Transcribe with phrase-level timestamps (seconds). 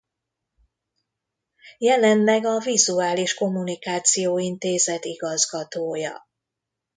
[1.77, 6.27] Jelenleg a Vizuális Kommunikáció Intézet igazgatója.